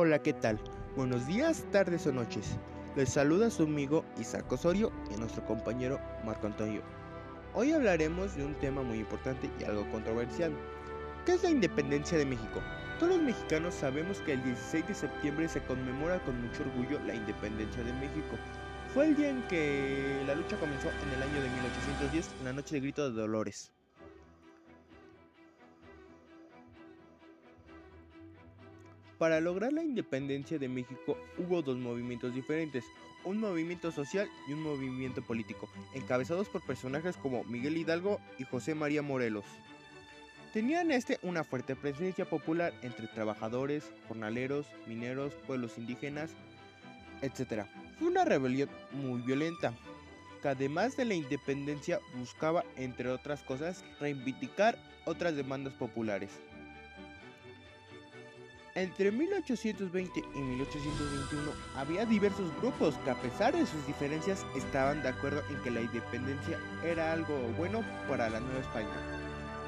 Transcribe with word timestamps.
Hola, 0.00 0.22
¿qué 0.22 0.32
tal? 0.32 0.60
Buenos 0.94 1.26
días, 1.26 1.64
tardes 1.72 2.06
o 2.06 2.12
noches. 2.12 2.56
Les 2.94 3.08
saluda 3.08 3.50
su 3.50 3.64
amigo 3.64 4.04
Isaac 4.16 4.52
Osorio 4.52 4.92
y 5.12 5.18
nuestro 5.18 5.44
compañero 5.44 5.98
Marco 6.24 6.46
Antonio. 6.46 6.82
Hoy 7.52 7.72
hablaremos 7.72 8.36
de 8.36 8.44
un 8.44 8.54
tema 8.60 8.80
muy 8.84 9.00
importante 9.00 9.50
y 9.58 9.64
algo 9.64 9.90
controversial. 9.90 10.52
¿Qué 11.26 11.32
es 11.32 11.42
la 11.42 11.50
independencia 11.50 12.16
de 12.16 12.26
México? 12.26 12.62
Todos 13.00 13.16
los 13.16 13.22
mexicanos 13.24 13.74
sabemos 13.74 14.20
que 14.20 14.34
el 14.34 14.44
16 14.44 14.86
de 14.86 14.94
septiembre 14.94 15.48
se 15.48 15.64
conmemora 15.64 16.22
con 16.22 16.40
mucho 16.42 16.62
orgullo 16.62 17.00
la 17.04 17.16
independencia 17.16 17.82
de 17.82 17.92
México. 17.94 18.36
Fue 18.94 19.06
el 19.06 19.16
día 19.16 19.30
en 19.30 19.42
que 19.48 20.22
la 20.28 20.36
lucha 20.36 20.56
comenzó 20.58 20.90
en 20.90 21.12
el 21.16 21.22
año 21.24 21.42
de 21.42 21.48
1810, 21.48 22.30
en 22.38 22.44
la 22.44 22.52
noche 22.52 22.76
de 22.76 22.82
grito 22.82 23.10
de 23.10 23.20
Dolores. 23.20 23.72
Para 29.18 29.40
lograr 29.40 29.72
la 29.72 29.82
independencia 29.82 30.60
de 30.60 30.68
México 30.68 31.18
hubo 31.38 31.60
dos 31.60 31.76
movimientos 31.76 32.32
diferentes, 32.32 32.84
un 33.24 33.38
movimiento 33.40 33.90
social 33.90 34.28
y 34.48 34.52
un 34.52 34.62
movimiento 34.62 35.22
político, 35.22 35.68
encabezados 35.92 36.48
por 36.48 36.64
personajes 36.64 37.16
como 37.16 37.42
Miguel 37.44 37.76
Hidalgo 37.76 38.20
y 38.38 38.44
José 38.44 38.76
María 38.76 39.02
Morelos. 39.02 39.44
Tenían 40.52 40.92
este 40.92 41.18
una 41.22 41.42
fuerte 41.42 41.74
presencia 41.74 42.30
popular 42.30 42.72
entre 42.82 43.08
trabajadores, 43.08 43.90
jornaleros, 44.06 44.66
mineros, 44.86 45.34
pueblos 45.46 45.78
indígenas, 45.78 46.30
etc. 47.20 47.64
Fue 47.98 48.06
una 48.08 48.24
rebelión 48.24 48.70
muy 48.92 49.20
violenta, 49.22 49.74
que 50.40 50.48
además 50.48 50.96
de 50.96 51.04
la 51.04 51.14
independencia 51.14 51.98
buscaba, 52.14 52.64
entre 52.76 53.10
otras 53.10 53.42
cosas, 53.42 53.84
reivindicar 53.98 54.78
otras 55.06 55.34
demandas 55.34 55.74
populares. 55.74 56.30
Entre 58.78 59.10
1820 59.10 60.20
y 60.36 60.38
1821 60.38 61.50
había 61.74 62.06
diversos 62.06 62.48
grupos 62.60 62.94
que 63.04 63.10
a 63.10 63.20
pesar 63.20 63.52
de 63.52 63.66
sus 63.66 63.84
diferencias 63.88 64.46
estaban 64.54 65.02
de 65.02 65.08
acuerdo 65.08 65.42
en 65.50 65.60
que 65.64 65.72
la 65.72 65.80
independencia 65.80 66.60
era 66.84 67.12
algo 67.12 67.36
bueno 67.56 67.82
para 68.08 68.30
la 68.30 68.38
Nueva 68.38 68.60
España. 68.60 68.94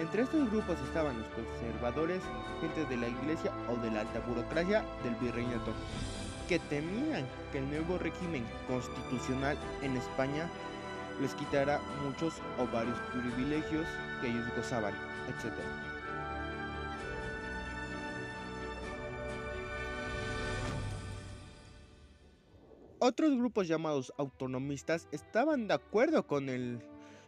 Entre 0.00 0.22
estos 0.22 0.48
grupos 0.52 0.78
estaban 0.86 1.18
los 1.18 1.26
conservadores, 1.30 2.22
gente 2.60 2.84
de 2.84 2.96
la 2.96 3.08
iglesia 3.08 3.50
o 3.68 3.74
de 3.82 3.90
la 3.90 4.02
alta 4.02 4.20
burocracia 4.20 4.84
del 5.02 5.16
virreinato, 5.16 5.72
que 6.48 6.60
temían 6.60 7.26
que 7.50 7.58
el 7.58 7.68
nuevo 7.70 7.98
régimen 7.98 8.44
constitucional 8.68 9.58
en 9.82 9.96
España 9.96 10.48
les 11.20 11.34
quitara 11.34 11.80
muchos 12.04 12.34
o 12.56 12.68
varios 12.72 13.00
privilegios 13.10 13.86
que 14.20 14.28
ellos 14.28 14.46
gozaban, 14.56 14.94
etc. 15.26 15.91
Otros 23.04 23.36
grupos 23.36 23.66
llamados 23.66 24.14
autonomistas 24.16 25.08
estaban 25.10 25.66
de 25.66 25.74
acuerdo 25.74 26.24
con 26.24 26.48
el 26.48 26.78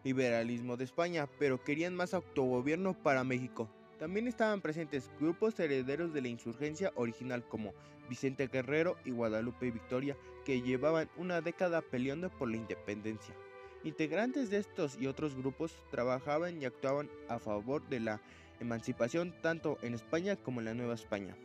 liberalismo 0.04 0.76
de 0.76 0.84
España, 0.84 1.28
pero 1.40 1.64
querían 1.64 1.96
más 1.96 2.14
autogobierno 2.14 2.94
para 2.94 3.24
México. 3.24 3.68
También 3.98 4.28
estaban 4.28 4.60
presentes 4.60 5.10
grupos 5.18 5.58
herederos 5.58 6.14
de 6.14 6.22
la 6.22 6.28
insurgencia 6.28 6.92
original 6.94 7.42
como 7.48 7.72
Vicente 8.08 8.46
Guerrero 8.46 8.96
y 9.04 9.10
Guadalupe 9.10 9.72
Victoria, 9.72 10.16
que 10.44 10.62
llevaban 10.62 11.10
una 11.16 11.40
década 11.40 11.82
peleando 11.82 12.30
por 12.30 12.48
la 12.48 12.56
independencia. 12.56 13.34
Integrantes 13.82 14.50
de 14.50 14.58
estos 14.58 14.96
y 15.00 15.08
otros 15.08 15.34
grupos 15.34 15.76
trabajaban 15.90 16.62
y 16.62 16.66
actuaban 16.66 17.10
a 17.28 17.40
favor 17.40 17.84
de 17.88 17.98
la 17.98 18.22
emancipación 18.60 19.34
tanto 19.42 19.76
en 19.82 19.94
España 19.94 20.36
como 20.36 20.60
en 20.60 20.66
la 20.66 20.74
Nueva 20.74 20.94
España. 20.94 21.36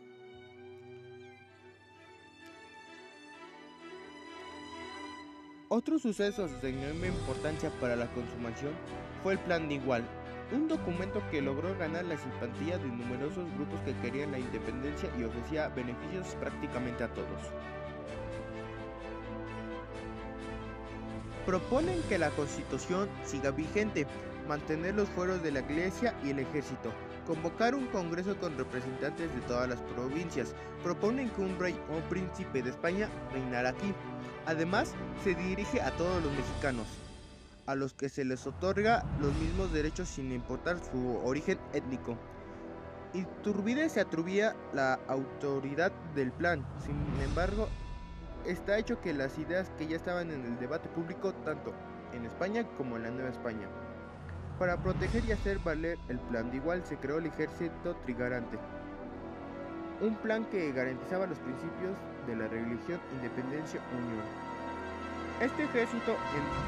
Otro 5.72 6.00
suceso 6.00 6.48
de 6.48 6.70
enorme 6.70 7.06
importancia 7.06 7.70
para 7.80 7.94
la 7.94 8.08
consumación 8.08 8.72
fue 9.22 9.34
el 9.34 9.38
Plan 9.38 9.68
de 9.68 9.76
Igual, 9.76 10.02
un 10.50 10.66
documento 10.66 11.22
que 11.30 11.40
logró 11.40 11.78
ganar 11.78 12.06
la 12.06 12.18
simpatía 12.18 12.76
de 12.76 12.88
numerosos 12.88 13.46
grupos 13.54 13.78
que 13.84 13.94
querían 13.98 14.32
la 14.32 14.40
independencia 14.40 15.08
y 15.16 15.22
ofrecía 15.22 15.68
beneficios 15.68 16.34
prácticamente 16.40 17.04
a 17.04 17.14
todos. 17.14 17.40
Proponen 21.46 22.02
que 22.08 22.18
la 22.18 22.30
constitución 22.30 23.08
siga 23.24 23.52
vigente, 23.52 24.08
mantener 24.50 24.94
los 24.94 25.08
fueros 25.08 25.42
de 25.42 25.52
la 25.52 25.60
iglesia 25.60 26.14
y 26.22 26.30
el 26.30 26.40
ejército, 26.40 26.92
convocar 27.26 27.74
un 27.74 27.86
congreso 27.86 28.36
con 28.38 28.58
representantes 28.58 29.34
de 29.34 29.40
todas 29.42 29.68
las 29.68 29.80
provincias, 29.94 30.54
proponen 30.82 31.30
que 31.30 31.40
un 31.40 31.58
rey 31.58 31.80
o 31.88 32.06
príncipe 32.10 32.62
de 32.62 32.68
España 32.68 33.08
reinara 33.32 33.70
aquí, 33.70 33.94
Además, 34.46 34.94
se 35.22 35.34
dirige 35.34 35.80
a 35.80 35.90
todos 35.92 36.22
los 36.22 36.32
mexicanos, 36.32 36.86
a 37.66 37.74
los 37.74 37.94
que 37.94 38.08
se 38.08 38.24
les 38.24 38.46
otorga 38.46 39.04
los 39.20 39.34
mismos 39.34 39.72
derechos 39.72 40.08
sin 40.08 40.32
importar 40.32 40.78
su 40.78 41.18
origen 41.24 41.58
étnico. 41.72 42.16
Iturbide 43.12 43.88
se 43.88 44.00
atribuía 44.00 44.56
la 44.72 44.94
autoridad 45.08 45.92
del 46.14 46.32
plan, 46.32 46.64
sin 46.84 46.96
embargo, 47.22 47.68
está 48.46 48.78
hecho 48.78 49.00
que 49.00 49.12
las 49.12 49.38
ideas 49.38 49.70
que 49.76 49.86
ya 49.86 49.96
estaban 49.96 50.30
en 50.30 50.44
el 50.44 50.58
debate 50.58 50.88
público 50.88 51.34
tanto 51.44 51.74
en 52.12 52.24
España 52.24 52.66
como 52.76 52.96
en 52.96 53.02
la 53.02 53.10
Nueva 53.10 53.30
España. 53.30 53.68
Para 54.60 54.76
proteger 54.76 55.24
y 55.24 55.32
hacer 55.32 55.58
valer 55.60 55.96
el 56.10 56.18
plan 56.18 56.50
de 56.50 56.58
igual 56.58 56.84
se 56.84 56.98
creó 56.98 57.16
el 57.16 57.24
ejército 57.24 57.96
trigarante, 58.04 58.58
un 60.02 60.14
plan 60.16 60.44
que 60.50 60.70
garantizaba 60.72 61.26
los 61.26 61.38
principios 61.38 61.96
de 62.26 62.36
la 62.36 62.46
religión, 62.46 63.00
independencia, 63.16 63.80
unión. 63.96 64.22
Este 65.40 65.64
ejército 65.64 66.14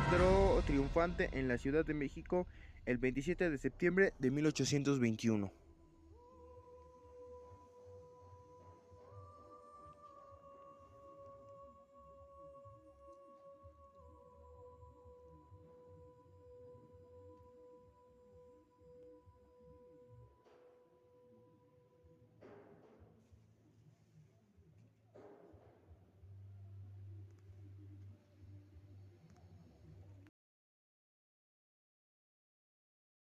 entró 0.09 0.63
triunfante 0.67 1.29
en 1.39 1.49
la 1.49 1.59
Ciudad 1.59 1.85
de 1.85 1.93
México 1.93 2.47
el 2.87 2.97
27 2.97 3.51
de 3.51 3.59
septiembre 3.59 4.15
de 4.19 4.31
1821. 4.31 5.62